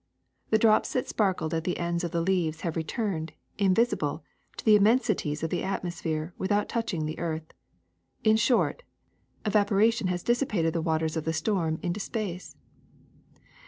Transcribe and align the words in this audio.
The 0.49 0.57
drops 0.57 0.93
that 0.93 1.07
sparkled 1.07 1.53
at 1.53 1.63
the 1.63 1.77
ends 1.77 2.03
of 2.03 2.09
the 2.09 2.21
leaves 2.23 2.61
have 2.61 2.75
returned, 2.75 3.33
invisible, 3.59 4.23
to 4.57 4.65
the 4.65 4.75
immensities 4.75 5.43
of 5.43 5.51
the 5.51 5.61
atmosphere 5.61 6.33
without 6.39 6.67
touching 6.67 7.05
the 7.05 7.19
earth. 7.19 7.53
In 8.23 8.35
short, 8.35 8.81
evaporation 9.45 10.07
has 10.07 10.23
dissipated 10.23 10.73
the 10.73 10.81
waters 10.81 11.15
of 11.17 11.25
the 11.25 11.33
storm 11.33 11.77
into 11.83 11.99
space. 11.99 12.55